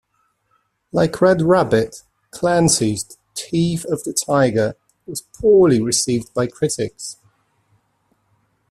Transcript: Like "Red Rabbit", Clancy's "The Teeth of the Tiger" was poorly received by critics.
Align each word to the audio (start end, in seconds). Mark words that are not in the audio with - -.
Like 0.91 1.21
"Red 1.21 1.43
Rabbit", 1.43 2.01
Clancy's 2.31 3.03
"The 3.03 3.17
Teeth 3.35 3.85
of 3.85 4.03
the 4.03 4.13
Tiger" 4.13 4.73
was 5.05 5.21
poorly 5.39 5.79
received 5.79 6.33
by 6.33 6.47
critics. 6.47 7.17